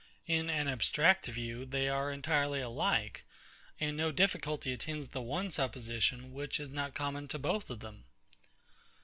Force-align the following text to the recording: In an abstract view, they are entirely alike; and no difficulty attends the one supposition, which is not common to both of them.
In 0.25 0.49
an 0.49 0.67
abstract 0.67 1.27
view, 1.27 1.63
they 1.63 1.87
are 1.87 2.11
entirely 2.11 2.59
alike; 2.59 3.23
and 3.79 3.95
no 3.95 4.11
difficulty 4.11 4.73
attends 4.73 5.09
the 5.09 5.21
one 5.21 5.51
supposition, 5.51 6.33
which 6.33 6.59
is 6.59 6.71
not 6.71 6.95
common 6.95 7.27
to 7.27 7.37
both 7.37 7.69
of 7.69 7.81
them. 7.81 8.05